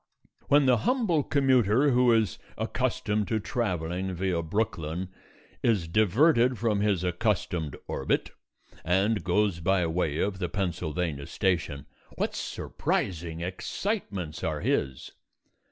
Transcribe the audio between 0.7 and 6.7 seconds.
humble commuter who is accustomed to travelling via Brooklyn is diverted